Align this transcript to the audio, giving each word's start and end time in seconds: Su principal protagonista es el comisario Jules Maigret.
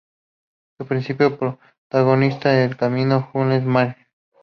Su 0.79 0.87
principal 0.87 1.37
protagonista 1.37 2.59
es 2.59 2.71
el 2.71 2.75
comisario 2.75 3.21
Jules 3.31 3.63
Maigret. 3.63 4.07